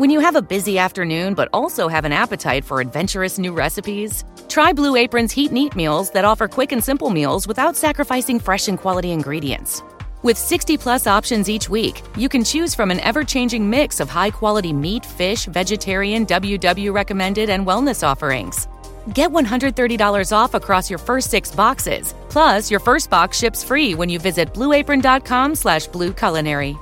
When 0.00 0.08
you 0.08 0.20
have 0.20 0.34
a 0.34 0.40
busy 0.40 0.78
afternoon 0.78 1.34
but 1.34 1.50
also 1.52 1.86
have 1.86 2.06
an 2.06 2.12
appetite 2.12 2.64
for 2.64 2.80
adventurous 2.80 3.38
new 3.38 3.52
recipes, 3.52 4.24
try 4.48 4.72
Blue 4.72 4.96
Apron's 4.96 5.30
Heat 5.30 5.50
and 5.50 5.58
Eat 5.58 5.76
meals 5.76 6.08
that 6.12 6.24
offer 6.24 6.48
quick 6.48 6.72
and 6.72 6.82
simple 6.82 7.10
meals 7.10 7.46
without 7.46 7.76
sacrificing 7.76 8.40
fresh 8.40 8.68
and 8.68 8.78
quality 8.78 9.10
ingredients. 9.10 9.82
With 10.22 10.38
60 10.38 10.78
plus 10.78 11.06
options 11.06 11.50
each 11.50 11.68
week, 11.68 12.00
you 12.16 12.30
can 12.30 12.44
choose 12.44 12.74
from 12.74 12.90
an 12.90 13.00
ever 13.00 13.24
changing 13.24 13.68
mix 13.68 14.00
of 14.00 14.08
high 14.08 14.30
quality 14.30 14.72
meat, 14.72 15.04
fish, 15.04 15.44
vegetarian, 15.44 16.24
WW 16.24 16.94
recommended, 16.94 17.50
and 17.50 17.66
wellness 17.66 18.02
offerings. 18.02 18.68
Get 19.12 19.28
$130 19.28 20.32
off 20.32 20.54
across 20.54 20.88
your 20.88 20.98
first 20.98 21.30
six 21.30 21.54
boxes. 21.54 22.14
Plus, 22.30 22.70
your 22.70 22.80
first 22.80 23.10
box 23.10 23.36
ships 23.36 23.62
free 23.62 23.94
when 23.94 24.08
you 24.08 24.18
visit 24.18 24.54
blueapron.com 24.54 25.54
slash 25.56 25.90
blueculinary. 25.90 26.78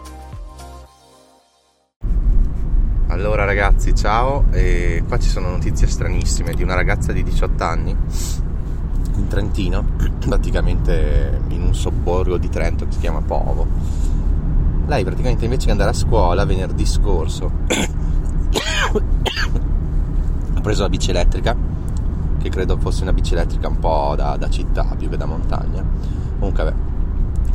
Allora 3.19 3.45
ragazzi, 3.45 3.97
ciao, 3.97 4.45
e 4.53 5.03
qua 5.09 5.19
ci 5.19 5.29
sono 5.29 5.51
notizie 5.51 5.89
stranissime 5.89 6.55
di 6.55 6.63
una 6.63 6.77
ragazza 6.77 7.13
di 7.13 7.25
18 7.25 7.65
anni 7.65 7.91
in 7.91 9.27
Trentino, 9.27 9.85
praticamente 10.25 11.41
in 11.49 11.63
un 11.63 11.75
sobborgo 11.75 12.39
di 12.39 12.49
Trento 12.49 12.85
che 12.85 12.93
si 12.93 13.01
chiama 13.01 13.21
Povo. 13.21 13.67
Lei 14.87 15.03
praticamente 15.03 15.47
invece 15.47 15.65
di 15.65 15.73
andare 15.73 15.91
a 15.91 15.95
scuola 15.95 16.45
venerdì 16.45 16.87
scorso 16.87 17.51
ha 20.55 20.61
preso 20.61 20.83
la 20.83 20.89
bici 20.89 21.11
elettrica, 21.11 21.57
che 22.39 22.49
credo 22.51 22.79
fosse 22.79 23.03
una 23.03 23.13
bici 23.13 23.33
elettrica 23.33 23.67
un 23.67 23.81
po' 23.81 24.15
da, 24.17 24.37
da 24.37 24.49
città 24.49 24.95
più 24.97 25.09
che 25.09 25.17
da 25.17 25.27
montagna. 25.27 25.85
Comunque 26.39 26.63
vabbè, 26.63 26.77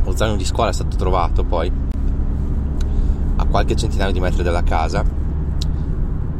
lo 0.04 0.14
zaino 0.14 0.36
di 0.36 0.44
scuola 0.44 0.68
è 0.68 0.74
stato 0.74 0.94
trovato 0.98 1.42
poi 1.42 1.72
a 3.36 3.44
qualche 3.46 3.74
centinaio 3.74 4.12
di 4.12 4.20
metri 4.20 4.42
dalla 4.42 4.62
casa 4.62 5.22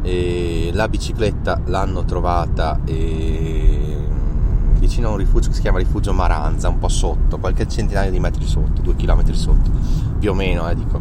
e 0.04 0.68
la 0.74 0.86
bicicletta 0.86 1.62
l'hanno 1.64 2.04
trovata 2.04 2.78
e... 2.84 4.06
vicino 4.78 5.08
a 5.08 5.10
un 5.12 5.16
rifugio 5.16 5.48
che 5.48 5.54
si 5.54 5.62
chiama 5.62 5.78
Rifugio 5.78 6.12
Maranza, 6.12 6.68
un 6.68 6.78
po' 6.78 6.88
sotto, 6.88 7.38
qualche 7.38 7.66
centinaio 7.66 8.10
di 8.10 8.20
metri 8.20 8.44
sotto, 8.44 8.82
due 8.82 8.96
chilometri 8.96 9.34
sotto, 9.34 9.70
più 10.18 10.30
o 10.30 10.34
meno, 10.34 10.68
eh, 10.68 10.74
dico. 10.74 11.00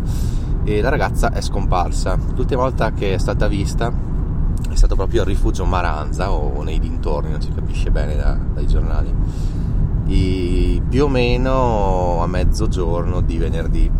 E 0.63 0.79
la 0.79 0.87
ragazza 0.87 1.33
è 1.33 1.41
scomparsa. 1.41 2.17
L'ultima 2.33 2.61
volta 2.61 2.93
che 2.93 3.15
è 3.15 3.17
stata 3.17 3.47
vista 3.47 3.91
è 4.69 4.75
stato 4.75 4.95
proprio 4.95 5.21
al 5.21 5.27
rifugio 5.27 5.65
Maranza 5.65 6.31
o 6.31 6.63
nei 6.63 6.79
dintorni, 6.79 7.31
non 7.31 7.41
si 7.41 7.51
capisce 7.53 7.91
bene 7.91 8.15
da, 8.15 8.37
dai 8.53 8.67
giornali. 8.67 9.13
E 10.07 10.81
più 10.87 11.03
o 11.03 11.07
meno 11.09 12.23
a 12.23 12.27
mezzogiorno 12.27 13.19
di 13.19 13.37
venerdì. 13.37 13.91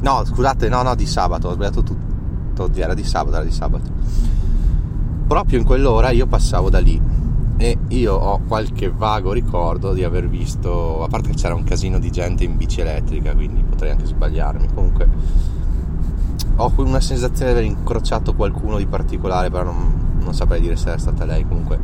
No, 0.00 0.24
scusate, 0.24 0.70
no, 0.70 0.80
no, 0.80 0.94
di 0.94 1.04
sabato, 1.04 1.48
ho 1.48 1.52
sbagliato 1.52 1.82
tutto 1.82 2.09
oddio 2.58 2.82
era 2.82 2.94
di 2.94 3.04
sabato, 3.04 3.36
era 3.36 3.44
di 3.44 3.52
sabato. 3.52 3.90
Proprio 5.26 5.58
in 5.58 5.64
quell'ora 5.64 6.10
io 6.10 6.26
passavo 6.26 6.70
da 6.70 6.80
lì 6.80 7.00
e 7.56 7.78
io 7.88 8.14
ho 8.14 8.40
qualche 8.48 8.90
vago 8.90 9.32
ricordo 9.32 9.92
di 9.92 10.02
aver 10.02 10.28
visto, 10.28 11.02
a 11.02 11.08
parte 11.08 11.28
che 11.28 11.34
c'era 11.34 11.54
un 11.54 11.62
casino 11.62 11.98
di 11.98 12.10
gente 12.10 12.42
in 12.42 12.56
bici 12.56 12.80
elettrica, 12.80 13.34
quindi 13.34 13.62
potrei 13.62 13.90
anche 13.90 14.06
sbagliarmi, 14.06 14.68
comunque 14.72 15.08
ho 16.56 16.72
una 16.78 17.00
sensazione 17.00 17.52
di 17.52 17.58
aver 17.58 17.70
incrociato 17.70 18.34
qualcuno 18.34 18.78
di 18.78 18.86
particolare, 18.86 19.50
però 19.50 19.64
non, 19.64 20.16
non 20.20 20.32
saprei 20.34 20.60
dire 20.60 20.76
se 20.76 20.88
era 20.88 20.98
stata 20.98 21.26
lei, 21.26 21.46
comunque 21.46 21.78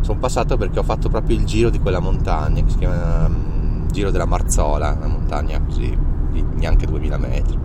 sono 0.00 0.18
passato 0.18 0.56
perché 0.56 0.80
ho 0.80 0.82
fatto 0.82 1.08
proprio 1.08 1.36
il 1.36 1.44
giro 1.44 1.70
di 1.70 1.78
quella 1.78 2.00
montagna 2.00 2.60
che 2.62 2.70
si 2.70 2.78
chiama 2.78 3.26
um, 3.26 3.86
Giro 3.92 4.10
della 4.10 4.24
Marzola, 4.24 4.92
una 4.96 5.06
montagna 5.06 5.60
così 5.60 5.96
di 6.32 6.44
neanche 6.54 6.86
2000 6.86 7.18
metri 7.18 7.58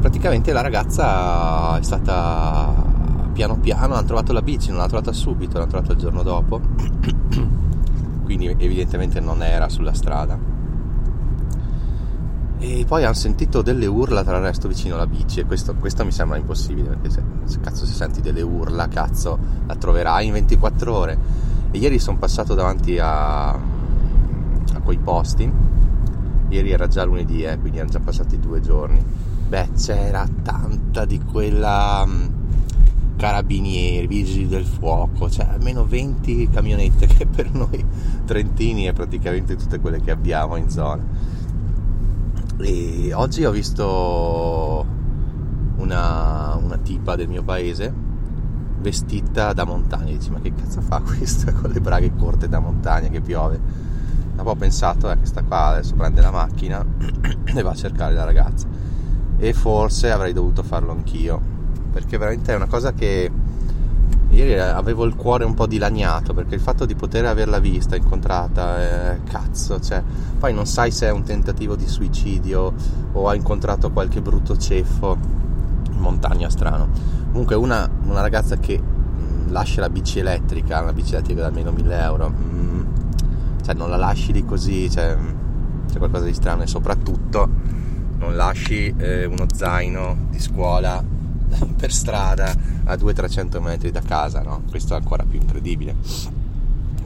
praticamente 0.00 0.52
la 0.52 0.62
ragazza 0.62 1.78
è 1.78 1.82
stata 1.82 2.72
piano 3.32 3.58
piano, 3.58 3.94
hanno 3.94 4.04
trovato 4.04 4.32
la 4.32 4.42
bici, 4.42 4.70
non 4.70 4.78
l'ha 4.78 4.86
trovata 4.86 5.12
subito, 5.12 5.58
l'hanno 5.58 5.70
trovata 5.70 5.92
il 5.92 5.98
giorno 5.98 6.22
dopo, 6.22 6.60
quindi 8.24 8.46
evidentemente 8.46 9.20
non 9.20 9.42
era 9.42 9.68
sulla 9.68 9.92
strada. 9.92 10.38
E 12.62 12.84
poi 12.86 13.04
hanno 13.04 13.14
sentito 13.14 13.62
delle 13.62 13.86
urla 13.86 14.22
tra 14.22 14.36
il 14.36 14.42
resto 14.42 14.68
vicino 14.68 14.96
alla 14.96 15.06
bici 15.06 15.40
e 15.40 15.46
questo, 15.46 15.74
questo 15.74 16.04
mi 16.04 16.12
sembra 16.12 16.36
impossibile 16.36 16.88
perché 16.88 17.08
se, 17.08 17.22
se 17.44 17.60
cazzo 17.60 17.86
si 17.86 17.94
senti 17.94 18.20
delle 18.20 18.42
urla, 18.42 18.88
cazzo, 18.88 19.38
la 19.66 19.74
troverai 19.76 20.26
in 20.26 20.32
24 20.32 20.94
ore. 20.94 21.18
E 21.70 21.78
ieri 21.78 21.98
sono 21.98 22.18
passato 22.18 22.54
davanti 22.54 22.98
a, 22.98 23.50
a 23.50 23.60
quei 24.82 24.98
posti, 24.98 25.50
ieri 26.48 26.70
era 26.70 26.88
già 26.88 27.04
lunedì, 27.04 27.44
eh, 27.44 27.58
quindi 27.58 27.78
erano 27.78 27.92
già 27.92 28.00
passati 28.00 28.38
due 28.38 28.60
giorni 28.60 29.20
beh 29.50 29.70
c'era 29.76 30.24
tanta 30.44 31.04
di 31.04 31.18
quella 31.18 32.04
um, 32.06 32.30
carabinieri, 33.16 34.06
vigili 34.06 34.46
del 34.46 34.64
fuoco, 34.64 35.28
cioè 35.28 35.48
almeno 35.50 35.84
20 35.84 36.48
camionette 36.50 37.06
che 37.06 37.26
per 37.26 37.50
noi 37.52 37.84
trentini 38.24 38.84
è 38.84 38.92
praticamente 38.92 39.56
tutte 39.56 39.80
quelle 39.80 40.00
che 40.00 40.12
abbiamo 40.12 40.54
in 40.54 40.70
zona. 40.70 41.02
E 42.60 43.12
oggi 43.12 43.44
ho 43.44 43.50
visto 43.50 44.86
una, 45.78 46.54
una 46.54 46.76
tipa 46.76 47.16
del 47.16 47.26
mio 47.26 47.42
paese 47.42 47.92
vestita 48.78 49.52
da 49.52 49.64
montagna, 49.64 50.12
dici 50.12 50.30
ma 50.30 50.40
che 50.40 50.54
cazzo 50.54 50.80
fa 50.80 51.00
questa 51.00 51.50
con 51.60 51.72
le 51.72 51.80
braghe 51.80 52.14
corte 52.14 52.48
da 52.48 52.60
montagna 52.60 53.08
che 53.08 53.20
piove? 53.20 53.60
Dopo 54.36 54.50
ho 54.50 54.54
pensato, 54.54 55.10
eh, 55.10 55.16
questa 55.16 55.42
qua 55.42 55.70
adesso 55.70 55.96
prende 55.96 56.20
la 56.20 56.30
macchina 56.30 56.86
e 57.44 57.62
va 57.62 57.70
a 57.70 57.74
cercare 57.74 58.14
la 58.14 58.22
ragazza 58.22 58.99
e 59.40 59.52
forse 59.54 60.10
avrei 60.12 60.32
dovuto 60.32 60.62
farlo 60.62 60.92
anch'io 60.92 61.58
perché 61.90 62.18
veramente 62.18 62.52
è 62.52 62.56
una 62.56 62.66
cosa 62.66 62.92
che 62.92 63.30
ieri 64.30 64.58
avevo 64.58 65.04
il 65.04 65.16
cuore 65.16 65.44
un 65.44 65.54
po' 65.54 65.66
dilaniato 65.66 66.32
perché 66.32 66.54
il 66.54 66.60
fatto 66.60 66.86
di 66.86 66.94
poter 66.94 67.24
averla 67.26 67.58
vista, 67.58 67.96
incontrata, 67.96 69.14
eh, 69.14 69.22
cazzo, 69.24 69.80
cioè, 69.80 70.02
poi 70.38 70.54
non 70.54 70.66
sai 70.66 70.92
se 70.92 71.06
è 71.06 71.10
un 71.10 71.24
tentativo 71.24 71.74
di 71.74 71.88
suicidio 71.88 72.72
o 73.12 73.28
ha 73.28 73.34
incontrato 73.34 73.90
qualche 73.90 74.20
brutto 74.22 74.56
ceffo 74.56 75.16
in 75.90 75.98
montagna 75.98 76.48
strano. 76.48 76.88
Comunque 77.32 77.56
una, 77.56 77.88
una 78.04 78.20
ragazza 78.20 78.56
che 78.56 78.78
mh, 78.78 79.48
mm, 79.48 79.50
lascia 79.50 79.80
la 79.80 79.90
bici 79.90 80.20
elettrica, 80.20 80.80
una 80.80 80.92
bici 80.92 81.14
elettrica 81.14 81.40
da 81.40 81.48
almeno 81.48 81.72
1000 81.72 82.00
euro, 82.00 82.28
mh, 82.28 82.54
mm, 82.54 82.82
cioè 83.64 83.74
non 83.74 83.90
la 83.90 83.96
lasci 83.96 84.32
lì 84.32 84.44
così, 84.44 84.88
cioè, 84.88 85.16
c'è 85.90 85.98
qualcosa 85.98 86.24
di 86.24 86.34
strano 86.34 86.62
e 86.62 86.68
soprattutto 86.68 87.79
non 88.20 88.36
lasci 88.36 88.94
eh, 88.98 89.24
uno 89.24 89.46
zaino 89.52 90.26
di 90.30 90.38
scuola 90.38 91.02
per 91.76 91.90
strada 91.90 92.54
a 92.84 92.94
200-300 92.94 93.60
metri 93.60 93.90
da 93.90 94.02
casa, 94.02 94.42
no? 94.42 94.62
Questo 94.68 94.94
è 94.94 94.98
ancora 94.98 95.24
più 95.24 95.40
incredibile. 95.40 95.96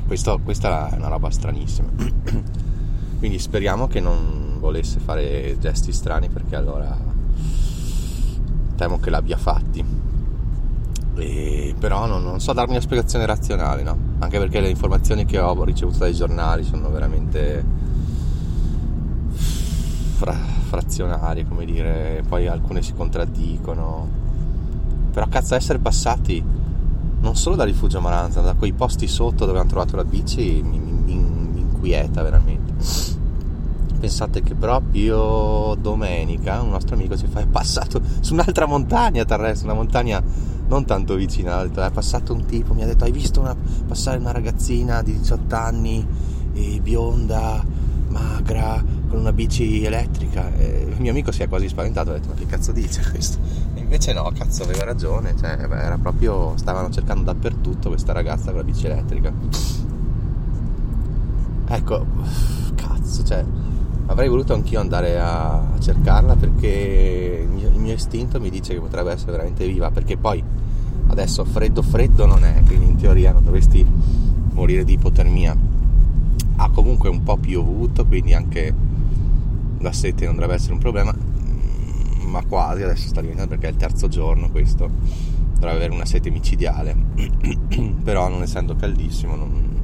Questo, 0.06 0.40
questa 0.42 0.90
è 0.90 0.96
una 0.96 1.08
roba 1.08 1.30
stranissima. 1.30 1.88
Quindi 3.18 3.38
speriamo 3.38 3.86
che 3.86 4.00
non 4.00 4.56
volesse 4.58 4.98
fare 4.98 5.56
gesti 5.58 5.92
strani 5.92 6.28
perché 6.28 6.56
allora 6.56 6.96
temo 8.76 8.98
che 8.98 9.10
l'abbia 9.10 9.36
fatti. 9.36 10.02
E, 11.16 11.74
però 11.78 12.06
non, 12.06 12.24
non, 12.24 12.40
so 12.40 12.52
darmi 12.52 12.72
una 12.72 12.82
spiegazione 12.82 13.24
razionale, 13.24 13.84
no? 13.84 13.96
Anche 14.18 14.38
perché 14.38 14.60
le 14.60 14.68
informazioni 14.68 15.24
che 15.24 15.38
ho 15.38 15.62
ricevuto 15.62 15.98
dai 15.98 16.12
giornali 16.12 16.64
sono 16.64 16.90
veramente 16.90 17.64
frazionarie, 20.74 21.46
come 21.46 21.64
dire, 21.64 22.22
poi 22.28 22.48
alcune 22.48 22.82
si 22.82 22.92
contraddicono. 22.92 24.22
Però 25.12 25.26
cazzo 25.28 25.54
essere 25.54 25.78
passati 25.78 26.42
non 27.20 27.36
solo 27.36 27.56
dal 27.56 27.66
rifugio 27.66 28.00
Maranza, 28.00 28.40
da 28.40 28.54
quei 28.54 28.72
posti 28.72 29.06
sotto 29.06 29.46
dove 29.46 29.58
hanno 29.58 29.68
trovato 29.68 29.96
la 29.96 30.04
bici 30.04 30.60
mi, 30.62 30.78
mi, 30.78 31.14
mi 31.14 31.60
inquieta 31.60 32.22
veramente. 32.22 32.72
Pensate 34.00 34.42
che 34.42 34.54
proprio 34.54 35.74
domenica 35.80 36.60
un 36.60 36.70
nostro 36.70 36.94
amico 36.94 37.16
ci 37.16 37.26
fa 37.26 37.40
è 37.40 37.46
passato 37.46 38.02
su 38.20 38.34
un'altra 38.34 38.66
montagna 38.66 39.24
terrestre, 39.24 39.66
una 39.68 39.76
montagna 39.76 40.22
non 40.66 40.84
tanto 40.84 41.14
vicina, 41.14 41.62
è 41.62 41.90
passato 41.90 42.34
un 42.34 42.44
tipo, 42.44 42.74
mi 42.74 42.82
ha 42.82 42.86
detto 42.86 43.04
hai 43.04 43.12
visto 43.12 43.40
una, 43.40 43.56
passare 43.86 44.18
una 44.18 44.32
ragazzina 44.32 45.02
di 45.02 45.16
18 45.16 45.54
anni, 45.54 46.06
bionda, 46.82 47.64
magra, 48.08 48.82
con 49.14 49.22
una 49.22 49.32
bici 49.32 49.84
elettrica. 49.84 50.52
E 50.56 50.86
il 50.88 51.00
mio 51.00 51.12
amico 51.12 51.30
si 51.30 51.42
è 51.42 51.48
quasi 51.48 51.68
spaventato, 51.68 52.10
ha 52.10 52.14
detto 52.14 52.28
ma 52.28 52.34
che 52.34 52.46
cazzo 52.46 52.72
dice 52.72 53.00
questo? 53.10 53.38
E 53.74 53.80
invece 53.80 54.12
no, 54.12 54.30
cazzo 54.36 54.64
aveva 54.64 54.84
ragione, 54.84 55.36
cioè, 55.38 55.56
era 55.60 55.96
proprio, 55.98 56.54
stavano 56.56 56.90
cercando 56.90 57.22
dappertutto 57.24 57.88
questa 57.88 58.12
ragazza 58.12 58.46
con 58.46 58.56
la 58.56 58.64
bici 58.64 58.86
elettrica. 58.86 59.32
Ecco, 61.66 62.06
cazzo, 62.74 63.24
cioè, 63.24 63.44
avrei 64.06 64.28
voluto 64.28 64.52
anch'io 64.52 64.80
andare 64.80 65.18
a 65.20 65.62
cercarla 65.78 66.34
perché 66.34 67.46
il 67.46 67.48
mio, 67.48 67.68
il 67.68 67.78
mio 67.78 67.94
istinto 67.94 68.40
mi 68.40 68.50
dice 68.50 68.74
che 68.74 68.80
potrebbe 68.80 69.12
essere 69.12 69.30
veramente 69.30 69.66
viva, 69.66 69.90
perché 69.90 70.16
poi 70.16 70.42
adesso 71.06 71.44
freddo 71.44 71.82
freddo 71.82 72.26
non 72.26 72.44
è, 72.44 72.62
quindi 72.66 72.86
in 72.86 72.96
teoria 72.96 73.30
non 73.30 73.44
dovresti 73.44 73.86
morire 74.54 74.84
di 74.84 74.94
ipotermia 74.94 75.56
ha 76.56 76.70
comunque 76.70 77.08
un 77.08 77.22
po' 77.24 77.36
piovuto 77.36 78.06
quindi 78.06 78.32
anche 78.32 78.72
sete 79.92 80.24
non 80.24 80.34
dovrebbe 80.34 80.54
essere 80.54 80.72
un 80.72 80.78
problema 80.78 81.14
ma 82.26 82.44
quasi 82.44 82.82
adesso 82.82 83.08
sta 83.08 83.20
diventando 83.20 83.50
perché 83.50 83.68
è 83.68 83.70
il 83.70 83.76
terzo 83.76 84.08
giorno 84.08 84.50
questo 84.50 84.90
dovrebbe 85.64 85.76
avere 85.76 85.92
una 85.92 86.04
sete 86.04 86.30
micidiale. 86.30 86.94
Però 88.02 88.28
non 88.28 88.42
essendo 88.42 88.76
caldissimo 88.76 89.34
non, 89.34 89.80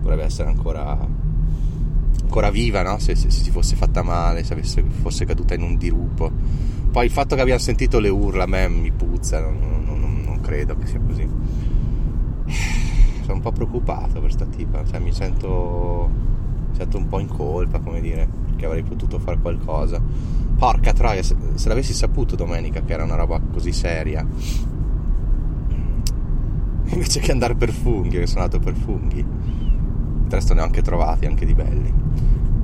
dovrebbe 0.00 0.24
essere 0.24 0.48
ancora 0.48 1.24
ancora 2.22 2.50
viva 2.50 2.82
no? 2.82 2.98
se, 2.98 3.14
se, 3.14 3.30
se, 3.30 3.44
si 3.44 3.50
fosse 3.50 3.76
fatta 3.76 4.02
male 4.02 4.42
se 4.42 4.52
avesse, 4.52 4.82
fosse 4.82 5.24
caduta 5.24 5.54
in 5.54 5.62
un 5.62 5.76
dirupo. 5.76 6.30
Poi 6.90 7.04
il 7.04 7.10
fatto 7.10 7.34
che 7.34 7.40
abbiamo 7.40 7.60
sentito 7.60 7.98
le 7.98 8.08
urla 8.08 8.44
a 8.44 8.46
me 8.46 8.68
mi 8.68 8.90
puzza 8.90 9.40
non, 9.40 9.58
non, 9.84 10.22
non 10.24 10.40
credo 10.40 10.76
che 10.76 10.86
sia 10.86 11.00
così. 11.00 11.28
Sono 13.22 13.34
un 13.34 13.40
po' 13.40 13.52
preoccupato 13.52 14.20
per 14.20 14.30
sta 14.30 14.44
tipa 14.44 14.84
cioè 14.84 15.00
mi 15.00 15.12
sento, 15.12 16.08
mi 16.70 16.76
sento 16.76 16.96
un 16.96 17.08
po' 17.08 17.18
in 17.18 17.28
colpa 17.28 17.80
come 17.80 18.00
dire 18.00 18.44
perché 18.56 18.66
avrei 18.66 18.82
potuto 18.82 19.18
fare 19.18 19.38
qualcosa 19.38 20.00
porca 20.56 20.92
troia 20.92 21.22
se, 21.22 21.36
se 21.54 21.68
l'avessi 21.68 21.92
saputo 21.92 22.34
domenica 22.34 22.80
che 22.80 22.92
era 22.92 23.04
una 23.04 23.14
roba 23.14 23.38
così 23.52 23.72
seria 23.72 24.26
invece 26.88 27.20
che 27.20 27.32
andare 27.32 27.54
per 27.54 27.70
funghi, 27.70 28.18
che 28.18 28.26
sono 28.26 28.42
andato 28.42 28.62
per 28.62 28.74
funghi. 28.74 29.18
Il 29.18 30.30
resto 30.30 30.54
ne 30.54 30.60
ho 30.60 30.64
anche 30.64 30.82
trovati, 30.82 31.26
anche 31.26 31.46
di 31.46 31.54
belli. 31.54 31.92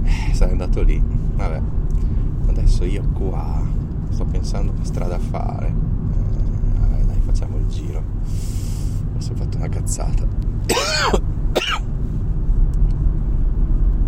Eh, 0.04 0.34
sarei 0.34 0.52
andato 0.52 0.82
lì. 0.82 1.00
Vabbè, 1.36 1.60
adesso 2.48 2.84
io 2.84 3.02
qua 3.12 3.62
sto 4.10 4.24
pensando 4.24 4.72
che 4.72 4.84
strada 4.84 5.18
fare. 5.18 5.68
Eh, 5.68 6.78
vabbè, 6.80 7.02
dai, 7.04 7.20
facciamo 7.24 7.56
il 7.58 7.66
giro. 7.66 8.02
Adesso 9.14 9.32
ho 9.32 9.36
fatto 9.36 9.56
una 9.56 9.68
cazzata. 9.68 10.26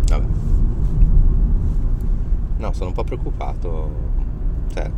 vabbè. 0.07 0.27
No, 2.65 2.73
sono 2.73 2.87
un 2.87 2.95
po' 2.95 3.03
preoccupato. 3.03 3.89
Cioè, 4.73 4.89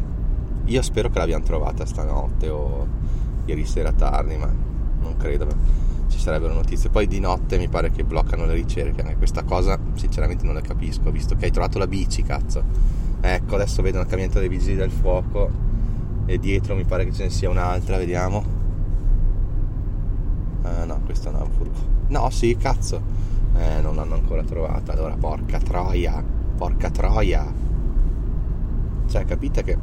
io 0.65 0.81
spero 0.81 1.09
che 1.09 1.19
l'abbiamo 1.19 1.43
trovata 1.43 1.85
stanotte 1.85 2.47
o 2.47 2.87
ieri 3.43 3.65
sera 3.65 3.91
tardi, 3.91 4.37
ma 4.37 4.49
non 5.01 5.17
credo 5.17 5.47
ci 6.07 6.17
sarebbero 6.17 6.53
notizie. 6.53 6.89
Poi 6.89 7.07
di 7.07 7.19
notte 7.19 7.57
mi 7.57 7.67
pare 7.67 7.91
che 7.91 8.05
bloccano 8.05 8.45
le 8.45 8.53
ricerche, 8.53 9.01
anche 9.01 9.17
questa 9.17 9.43
cosa 9.43 9.77
sinceramente 9.95 10.45
non 10.45 10.53
la 10.53 10.61
capisco, 10.61 11.11
visto 11.11 11.35
che 11.35 11.45
hai 11.45 11.51
trovato 11.51 11.77
la 11.77 11.87
bici, 11.87 12.23
cazzo. 12.23 12.63
Ecco, 13.19 13.55
adesso 13.55 13.81
vedo 13.81 13.97
una 13.97 14.07
camionetta 14.07 14.39
dei 14.39 14.47
vigili 14.47 14.75
del 14.75 14.91
fuoco 14.91 15.49
e 16.25 16.39
dietro 16.39 16.73
mi 16.73 16.85
pare 16.85 17.03
che 17.03 17.11
ce 17.11 17.23
ne 17.23 17.29
sia 17.29 17.49
un'altra, 17.49 17.97
vediamo. 17.97 18.55
Uh, 20.61 20.85
no, 20.85 21.01
questo 21.05 21.31
no 21.31 21.39
è 21.39 21.41
un 21.41 21.51
furgo. 21.51 21.79
No, 22.07 22.29
sì, 22.29 22.55
cazzo. 22.55 23.25
Eh, 23.57 23.81
non 23.81 23.95
l'hanno 23.95 24.13
ancora 24.13 24.43
trovata. 24.43 24.93
Allora, 24.93 25.15
porca 25.15 25.57
troia, 25.59 26.23
porca 26.57 26.89
troia. 26.89 27.45
Cioè, 29.05 29.23
capite 29.25 29.63
che 29.63 29.77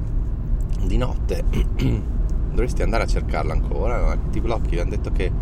di 0.85 0.99
notte 0.99 1.45
dovresti 2.51 2.83
andare 2.83 3.05
a 3.05 3.07
cercarla 3.07 3.53
ancora, 3.53 4.17
ti 4.31 4.41
blocchi, 4.41 4.79
hanno 4.79 4.91
detto 4.91 5.11
che 5.11 5.33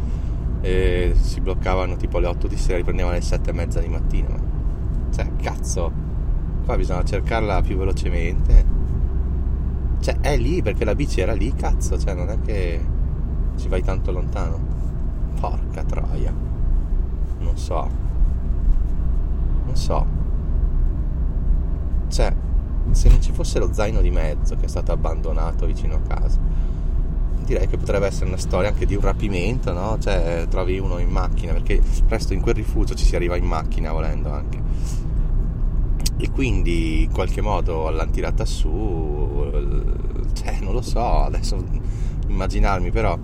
eh, 0.60 1.14
si 1.18 1.40
bloccavano 1.40 1.96
tipo 1.96 2.18
alle 2.18 2.28
8 2.28 2.46
di 2.46 2.56
sera, 2.56 2.76
riprendevano 2.76 3.14
alle 3.14 3.24
7 3.24 3.50
e 3.50 3.52
mezza 3.52 3.80
di 3.80 3.88
mattina, 3.88 4.34
cioè 5.10 5.28
cazzo, 5.36 5.92
qua 6.64 6.76
bisogna 6.76 7.02
cercarla 7.02 7.60
più 7.62 7.76
velocemente, 7.76 8.64
cioè 10.00 10.20
è 10.20 10.36
lì 10.36 10.62
perché 10.62 10.84
la 10.84 10.94
bici 10.94 11.20
era 11.20 11.32
lì, 11.32 11.52
cazzo, 11.54 11.98
cioè 11.98 12.14
non 12.14 12.30
è 12.30 12.40
che 12.40 12.84
ci 13.56 13.68
vai 13.68 13.82
tanto 13.82 14.12
lontano, 14.12 14.58
porca 15.40 15.82
troia, 15.82 16.32
non 17.40 17.56
so, 17.56 17.90
non 19.64 19.76
so, 19.76 20.06
cioè 22.12 22.32
se 22.90 23.08
non 23.08 23.20
ci 23.22 23.32
fosse 23.32 23.58
lo 23.58 23.72
zaino 23.72 24.00
di 24.00 24.10
mezzo 24.10 24.56
che 24.56 24.66
è 24.66 24.68
stato 24.68 24.92
abbandonato 24.92 25.66
vicino 25.66 25.96
a 25.96 26.00
casa 26.00 26.38
direi 27.44 27.66
che 27.66 27.76
potrebbe 27.76 28.06
essere 28.06 28.26
una 28.26 28.36
storia 28.36 28.70
anche 28.70 28.86
di 28.86 28.94
un 28.94 29.02
rapimento, 29.02 29.72
no? 29.72 29.98
Cioè 29.98 30.46
trovi 30.48 30.78
uno 30.78 30.98
in 30.98 31.10
macchina, 31.10 31.52
perché 31.52 31.82
presto 32.06 32.32
in 32.32 32.40
quel 32.40 32.54
rifugio 32.54 32.94
ci 32.94 33.04
si 33.04 33.16
arriva 33.16 33.36
in 33.36 33.44
macchina 33.44 33.92
volendo 33.92 34.30
anche. 34.30 34.60
E 36.16 36.30
quindi 36.30 37.02
in 37.02 37.10
qualche 37.10 37.40
modo 37.40 37.90
l'hanno 37.90 38.10
tirata 38.10 38.44
su, 38.44 39.50
cioè 40.34 40.58
non 40.60 40.72
lo 40.72 40.82
so, 40.82 41.24
adesso 41.24 41.62
immaginarmi 42.28 42.90
però 42.90 43.18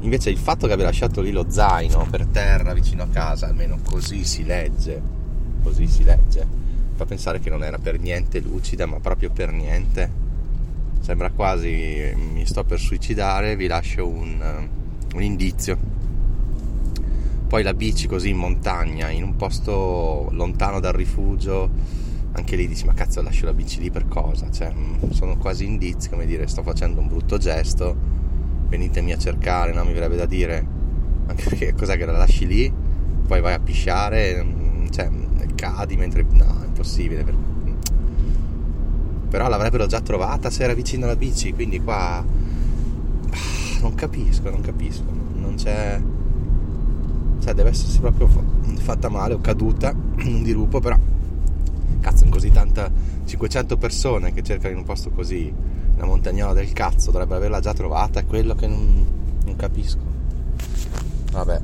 invece 0.00 0.30
il 0.30 0.38
fatto 0.38 0.66
che 0.66 0.72
abbia 0.72 0.86
lasciato 0.86 1.20
lì 1.20 1.30
lo 1.30 1.46
zaino 1.48 2.06
per 2.10 2.26
terra 2.26 2.72
vicino 2.72 3.04
a 3.04 3.06
casa, 3.06 3.46
almeno 3.46 3.78
così 3.84 4.24
si 4.24 4.44
legge, 4.44 5.00
così 5.62 5.86
si 5.86 6.02
legge, 6.02 6.44
fa 6.94 7.04
pensare 7.04 7.40
che 7.40 7.50
non 7.50 7.64
era 7.64 7.78
per 7.78 7.98
niente 7.98 8.40
lucida, 8.40 8.86
ma 8.86 9.00
proprio 9.00 9.30
per 9.30 9.52
niente 9.52 10.22
sembra 11.02 11.30
quasi 11.30 12.14
mi 12.14 12.46
sto 12.46 12.62
per 12.62 12.78
suicidare, 12.78 13.56
vi 13.56 13.66
lascio 13.66 14.06
un, 14.06 14.68
un 15.14 15.22
indizio. 15.22 15.76
Poi 17.48 17.62
la 17.62 17.74
bici 17.74 18.06
così 18.06 18.30
in 18.30 18.36
montagna, 18.36 19.10
in 19.10 19.24
un 19.24 19.36
posto 19.36 20.28
lontano 20.30 20.78
dal 20.80 20.92
rifugio, 20.92 21.68
anche 22.32 22.56
lì 22.56 22.66
dici 22.66 22.86
ma 22.86 22.94
cazzo 22.94 23.20
lascio 23.20 23.44
la 23.44 23.52
bici 23.52 23.80
lì 23.80 23.90
per 23.90 24.06
cosa? 24.06 24.50
Cioè, 24.50 24.72
mm, 24.72 25.10
sono 25.10 25.36
quasi 25.36 25.64
indizi, 25.64 26.08
come 26.08 26.24
dire, 26.24 26.46
sto 26.46 26.62
facendo 26.62 27.00
un 27.00 27.08
brutto 27.08 27.36
gesto, 27.36 27.94
venitemi 28.68 29.12
a 29.12 29.18
cercare, 29.18 29.72
no? 29.72 29.84
Mi 29.84 29.92
verrebbe 29.92 30.16
da 30.16 30.24
dire, 30.24 30.64
anche 31.26 31.42
perché 31.42 31.74
cos'è 31.74 31.96
che 31.98 32.06
la 32.06 32.12
lasci 32.12 32.46
lì, 32.46 32.72
poi 33.26 33.40
vai 33.40 33.54
a 33.54 33.58
pisciare, 33.58 34.42
mm, 34.42 34.61
cioè 34.92 35.10
cadi 35.54 35.96
mentre... 35.96 36.24
no, 36.30 36.62
è 36.62 36.66
impossibile. 36.66 37.24
Per 37.24 37.34
però 39.32 39.48
l'avrebbero 39.48 39.86
già 39.86 40.02
trovata 40.02 40.50
se 40.50 40.62
era 40.62 40.74
vicino 40.74 41.06
alla 41.06 41.16
bici, 41.16 41.54
quindi 41.54 41.80
qua 41.80 42.18
ah, 42.18 42.24
non 43.80 43.94
capisco, 43.94 44.50
non 44.50 44.60
capisco, 44.60 45.04
non 45.36 45.54
c'è 45.54 45.98
cioè 47.40 47.54
deve 47.54 47.70
essersi 47.70 47.98
proprio 47.98 48.28
fatta 48.76 49.08
male 49.08 49.32
o 49.32 49.40
caduta 49.40 49.90
in 50.20 50.34
un 50.34 50.42
dirupo, 50.42 50.80
però 50.80 50.98
cazzo, 52.00 52.24
in 52.24 52.30
così 52.30 52.50
tanta 52.50 52.90
500 53.24 53.78
persone 53.78 54.34
che 54.34 54.42
cercano 54.42 54.72
in 54.72 54.80
un 54.80 54.84
posto 54.84 55.08
così, 55.10 55.50
una 55.94 56.04
montagnola 56.04 56.52
del 56.52 56.74
cazzo, 56.74 57.10
dovrebbe 57.10 57.36
averla 57.36 57.60
già 57.60 57.72
trovata, 57.72 58.20
è 58.20 58.26
quello 58.26 58.54
che 58.54 58.66
non, 58.66 59.06
non 59.46 59.56
capisco. 59.56 60.10
Vabbè, 61.32 61.60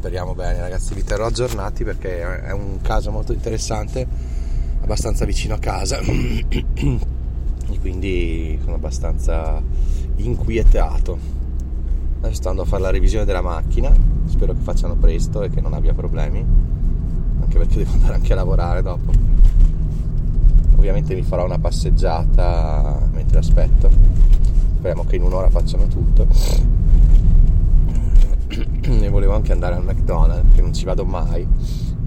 speriamo 0.00 0.34
bene 0.34 0.60
ragazzi, 0.60 0.94
vi 0.94 1.04
terrò 1.04 1.26
aggiornati 1.26 1.84
perché 1.84 2.22
è 2.40 2.52
un 2.52 2.80
caso 2.80 3.10
molto 3.10 3.34
interessante 3.34 4.06
abbastanza 4.80 5.26
vicino 5.26 5.54
a 5.54 5.58
casa. 5.58 6.00
E 7.72 7.78
quindi 7.78 8.58
sono 8.64 8.74
abbastanza 8.74 9.62
inquietato. 10.16 11.16
Adesso 12.18 12.34
sto 12.34 12.48
andando 12.48 12.66
a 12.66 12.68
fare 12.68 12.82
la 12.82 12.90
revisione 12.90 13.24
della 13.24 13.42
macchina. 13.42 13.94
Spero 14.24 14.54
che 14.54 14.58
facciano 14.60 14.96
presto 14.96 15.44
e 15.44 15.50
che 15.50 15.60
non 15.60 15.74
abbia 15.74 15.94
problemi. 15.94 16.44
Anche 17.40 17.58
perché 17.58 17.76
devo 17.76 17.92
andare 17.92 18.14
anche 18.14 18.32
a 18.32 18.34
lavorare 18.34 18.82
dopo. 18.82 19.12
Ovviamente 20.74 21.14
mi 21.14 21.22
farò 21.22 21.44
una 21.44 21.60
passeggiata 21.60 23.08
mentre 23.12 23.38
aspetto. 23.38 23.88
Speriamo 24.78 25.04
che 25.04 25.14
in 25.14 25.22
un'ora 25.22 25.48
facciano 25.48 25.86
tutto 25.86 26.26
e 28.82 29.08
volevo 29.08 29.34
anche 29.34 29.52
andare 29.52 29.74
al 29.74 29.84
McDonald's 29.84 30.54
che 30.54 30.62
non 30.62 30.72
ci 30.72 30.84
vado 30.84 31.04
mai 31.04 31.46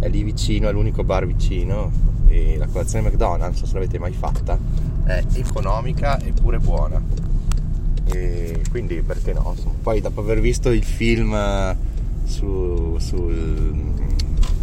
è 0.03 0.09
lì 0.09 0.21
vicino, 0.23 0.67
è 0.67 0.71
l'unico 0.73 1.03
bar 1.03 1.25
vicino 1.25 1.89
e 2.27 2.57
la 2.57 2.67
colazione 2.67 3.07
McDonald's, 3.07 3.63
se 3.63 3.73
l'avete 3.73 3.99
mai 3.99 4.11
fatta, 4.11 4.57
è 5.05 5.23
economica 5.33 6.19
eppure 6.19 6.59
buona. 6.59 7.01
E 8.05 8.61
quindi 8.69 9.01
perché 9.01 9.31
no? 9.31 9.55
Poi 9.81 10.01
dopo 10.01 10.19
aver 10.19 10.41
visto 10.41 10.71
il 10.71 10.83
film 10.83 11.33
eh, 11.33 11.75
su, 12.25 12.97
sul 12.99 13.91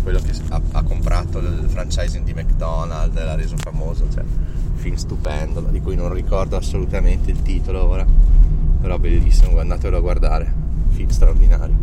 quello 0.02 0.18
che 0.18 0.32
ha, 0.48 0.60
ha, 0.72 0.82
comprato 0.82 1.38
il 1.38 1.66
franchising 1.68 2.24
di 2.24 2.34
McDonald's 2.34 3.14
l'ha 3.14 3.34
reso 3.34 3.56
famoso, 3.56 4.06
cioè 4.12 4.24
film 4.74 4.96
stupendo, 4.96 5.60
di 5.70 5.80
cui 5.80 5.94
non 5.94 6.12
ricordo 6.12 6.56
assolutamente 6.56 7.30
il 7.30 7.40
titolo 7.42 7.82
ora, 7.82 8.06
però 8.80 8.98
bellissimo, 8.98 9.58
andatelo 9.58 9.96
a 9.96 10.00
guardare, 10.00 10.52
film 10.90 11.08
straordinario 11.08 11.76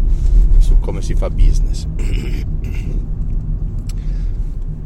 su 0.60 0.78
come 0.80 1.02
si 1.02 1.16
fa 1.16 1.30
business. 1.30 1.88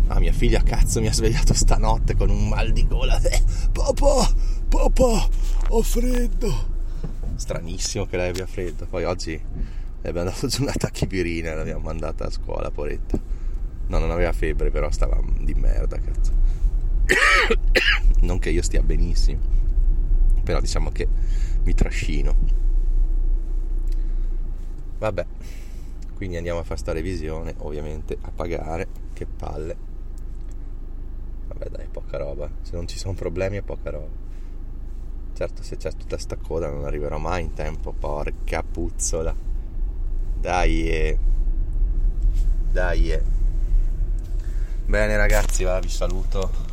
Ah, 0.08 0.20
mia 0.20 0.34
figlia 0.34 0.62
cazzo 0.62 1.00
mi 1.00 1.08
ha 1.08 1.14
svegliato 1.14 1.54
stanotte 1.54 2.16
con 2.16 2.30
un 2.30 2.50
mal 2.50 2.74
di 2.74 2.86
gola. 2.86 3.18
Eh, 3.22 3.42
papà, 3.72 4.30
papà, 4.68 5.28
ho 5.70 5.82
freddo. 5.82 6.70
Stranissimo 7.36 8.06
che 8.06 8.18
lei 8.18 8.30
abbia 8.30 8.46
freddo. 8.46 8.86
Poi 8.88 9.06
oggi 9.06 9.42
le 10.02 10.10
abbiamo 10.10 10.30
dato 10.30 10.48
giù 10.48 10.64
una 10.64 10.74
tachipirina 10.74 11.52
e 11.52 11.56
l'abbiamo 11.56 11.86
mandata 11.86 12.26
a 12.26 12.30
scuola, 12.30 12.70
poretta. 12.72 13.18
No, 13.88 14.00
non 14.00 14.12
aveva 14.12 14.34
febbre, 14.34 14.70
però 14.70 14.92
stava 14.92 15.18
di 15.40 15.54
merda, 15.54 15.98
cazzo. 15.98 16.32
non 18.22 18.38
che 18.40 18.50
io 18.50 18.62
stia 18.62 18.82
benissimo, 18.82 19.40
però 20.44 20.60
diciamo 20.60 20.92
che 20.92 21.08
mi 21.64 21.74
trascino. 21.74 22.61
Vabbè, 25.02 25.26
quindi 26.14 26.38
andiamo 26.38 26.60
a 26.60 26.64
fare 26.64 26.80
sta 26.80 26.92
revisione, 26.92 27.56
ovviamente 27.58 28.16
a 28.22 28.30
pagare, 28.30 28.88
che 29.14 29.26
palle 29.26 29.90
vabbè 31.48 31.70
dai, 31.70 31.88
poca 31.92 32.18
roba. 32.18 32.48
Se 32.62 32.76
non 32.76 32.88
ci 32.88 33.00
sono 33.00 33.16
problemi 33.16 33.58
è 33.58 33.62
poca 33.64 33.90
roba. 33.90 34.30
certo 35.34 35.64
se 35.64 35.78
c'è 35.78 35.92
tutta 35.94 36.20
sta 36.20 36.36
coda 36.36 36.70
non 36.70 36.86
arriverò 36.86 37.18
mai 37.18 37.42
in 37.42 37.54
tempo, 37.54 37.94
porca 37.94 38.62
puzzola. 38.62 39.34
Dai, 40.40 40.88
eh. 40.88 41.18
dai. 42.72 43.12
Eh. 43.12 43.24
Bene 44.86 45.18
ragazzi, 45.18 45.64
va, 45.64 45.80
vi 45.80 45.90
saluto 45.90 46.70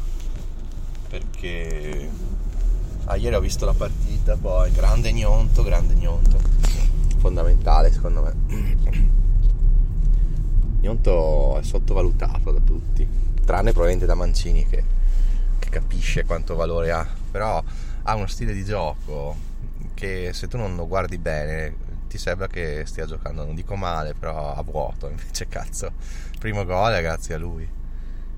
perché 1.09 2.11
ah, 3.07 3.17
ieri 3.17 3.35
ho 3.35 3.41
visto 3.41 3.65
la 3.65 3.73
partita, 3.73 4.37
poi 4.37 4.71
grande 4.73 5.15
gnonto, 5.15 5.63
grande 5.63 5.95
gnonto, 5.95 6.39
fondamentale 7.19 7.93
secondo 7.93 8.23
me. 8.23 8.87
Gnonto 10.81 11.59
è 11.59 11.63
sottovalutato 11.63 12.53
da 12.53 12.61
tutti, 12.61 13.07
tranne 13.45 13.73
probabilmente 13.73 14.07
da 14.07 14.15
Mancini 14.15 14.67
che, 14.67 14.85
che 15.59 15.69
capisce 15.71 16.25
quanto 16.25 16.55
valore 16.55 16.93
ha, 16.93 17.07
però 17.31 17.63
ha 18.03 18.15
uno 18.15 18.27
stile 18.27 18.53
di 18.53 18.65
gioco 18.65 19.37
che 19.95 20.31
se 20.33 20.47
tu 20.47 20.57
non 20.57 20.77
lo 20.77 20.87
guardi 20.87 21.19
bene 21.19 21.87
ti 22.09 22.19
sembra 22.19 22.47
che 22.47 22.85
stia 22.87 23.07
giocando, 23.07 23.45
non 23.45 23.55
dico 23.55 23.77
male, 23.77 24.15
però 24.15 24.55
a 24.55 24.63
vuoto, 24.63 25.09
invece 25.11 25.47
cazzo, 25.47 25.93
primo 26.39 26.65
gol 26.65 26.93
è 26.93 27.03
grazie 27.03 27.35
a 27.35 27.39
lui. 27.39 27.69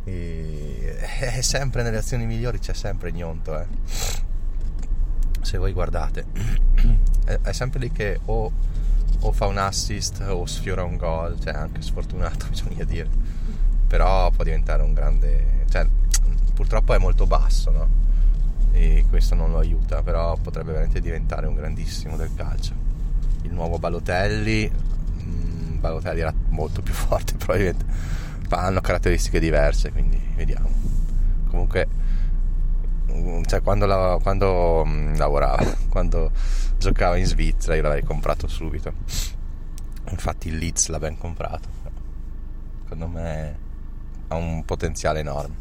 E 0.04 0.96
è 1.18 1.40
sempre 1.40 1.82
nelle 1.82 1.98
azioni 1.98 2.26
migliori 2.26 2.58
c'è 2.58 2.74
sempre 2.74 3.12
Gnonto, 3.12 3.58
eh. 3.58 3.66
Se 5.42 5.58
voi 5.58 5.72
guardate, 5.72 6.26
è, 7.24 7.52
sempre 7.52 7.80
lì 7.80 7.90
che 7.90 8.20
o, 8.26 8.52
o, 9.20 9.32
fa 9.32 9.46
un 9.46 9.58
assist 9.58 10.20
o 10.28 10.46
sfiora 10.46 10.82
un 10.84 10.96
gol, 10.96 11.38
cioè 11.40 11.54
anche 11.54 11.82
sfortunato 11.82 12.46
bisogna 12.50 12.84
dire, 12.84 13.08
però 13.86 14.30
può 14.30 14.44
diventare 14.44 14.82
un 14.82 14.92
grande, 14.92 15.64
cioè 15.70 15.86
purtroppo 16.54 16.94
è 16.94 16.98
molto 16.98 17.26
basso, 17.26 17.70
no? 17.70 17.88
E 18.72 19.04
questo 19.08 19.34
non 19.34 19.50
lo 19.50 19.58
aiuta, 19.58 20.02
però 20.02 20.36
potrebbe 20.36 20.70
veramente 20.72 21.00
diventare 21.00 21.46
un 21.46 21.54
grandissimo 21.54 22.16
del 22.16 22.30
calcio. 22.34 22.74
Il 23.42 23.52
nuovo 23.52 23.78
Balotelli, 23.78 24.70
mh, 24.70 25.78
Balotelli 25.80 26.20
era 26.20 26.32
molto 26.48 26.82
più 26.82 26.94
forte 26.94 27.34
probabilmente 27.38 27.84
hanno 28.56 28.80
caratteristiche 28.80 29.40
diverse, 29.40 29.90
quindi 29.92 30.20
vediamo. 30.34 30.68
Comunque, 31.48 31.86
mm, 31.86 31.99
cioè, 33.46 33.62
quando, 33.62 33.86
la, 33.86 34.18
quando 34.22 34.84
mm, 34.86 35.16
lavorava, 35.16 35.64
quando 35.88 36.30
giocava 36.78 37.16
in 37.16 37.26
Svizzera, 37.26 37.74
io 37.74 37.82
l'avrei 37.82 38.02
comprato 38.02 38.48
subito. 38.48 38.92
Infatti, 40.10 40.48
il 40.48 40.58
Leeds 40.58 40.88
l'ha 40.88 40.98
ben 40.98 41.18
comprato. 41.18 41.68
Secondo 42.82 43.06
me 43.06 43.58
ha 44.28 44.34
un 44.34 44.64
potenziale 44.64 45.20
enorme. 45.20 45.54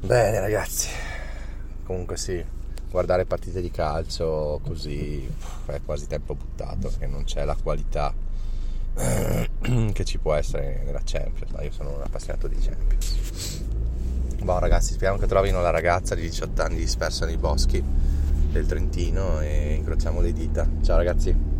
Bene, 0.00 0.40
ragazzi. 0.40 0.88
Comunque, 1.84 2.16
sì, 2.16 2.44
guardare 2.90 3.24
partite 3.24 3.60
di 3.60 3.70
calcio 3.70 4.60
così 4.64 5.26
è 5.66 5.80
quasi 5.84 6.06
tempo 6.06 6.34
buttato 6.34 6.88
perché 6.88 7.06
non 7.06 7.24
c'è 7.24 7.44
la 7.44 7.56
qualità 7.60 8.12
che 9.92 10.04
ci 10.04 10.18
può 10.18 10.34
essere 10.34 10.82
nella 10.84 11.00
Champions, 11.02 11.50
ma 11.52 11.62
io 11.62 11.72
sono 11.72 11.94
un 11.94 12.02
appassionato 12.02 12.48
di 12.48 12.56
Champions. 12.56 13.61
Boh 14.42 14.58
ragazzi, 14.58 14.94
speriamo 14.94 15.18
che 15.18 15.26
trovino 15.26 15.60
la 15.60 15.70
ragazza 15.70 16.16
di 16.16 16.22
18 16.22 16.62
anni 16.62 16.76
dispersa 16.76 17.26
nei 17.26 17.36
boschi 17.36 17.82
del 18.50 18.66
Trentino 18.66 19.40
e 19.40 19.74
incrociamo 19.74 20.20
le 20.20 20.32
dita. 20.32 20.66
Ciao 20.82 20.96
ragazzi. 20.96 21.51